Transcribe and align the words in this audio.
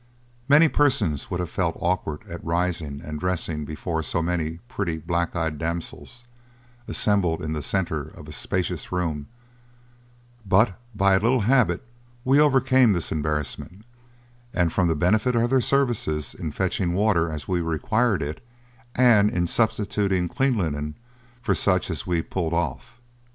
Many 0.49 0.67
persons 0.67 1.29
would 1.29 1.39
have 1.39 1.49
felt 1.51 1.77
awkward 1.79 2.23
at 2.27 2.43
rising 2.43 3.03
and 3.05 3.19
dressing 3.19 3.65
before 3.65 4.01
so 4.01 4.19
many 4.23 4.57
pretty 4.67 4.97
black 4.97 5.35
eyed 5.35 5.59
damsels, 5.59 6.23
assembled 6.87 7.43
in 7.43 7.53
the 7.53 7.61
centre 7.61 8.05
of 8.15 8.27
a 8.27 8.31
spacious 8.31 8.91
room; 8.91 9.27
but 10.43 10.75
by 10.95 11.13
a 11.13 11.19
little 11.19 11.41
habit 11.41 11.83
we 12.25 12.39
overcame 12.39 12.93
this 12.93 13.11
embarrassment, 13.11 13.85
and 14.55 14.73
from 14.73 14.87
the 14.87 14.95
benefit 14.95 15.35
of 15.35 15.51
their 15.51 15.61
services 15.61 16.33
in 16.33 16.49
fetching 16.49 16.93
water 16.93 17.29
as 17.29 17.47
we 17.47 17.61
required 17.61 18.23
it, 18.23 18.43
and 18.95 19.29
in 19.29 19.45
substituting 19.45 20.27
clean 20.27 20.57
linen 20.57 20.95
for 21.43 21.53
such 21.53 21.91
as 21.91 22.07
we 22.07 22.23
pulled 22.23 22.55
off.' 22.55 22.99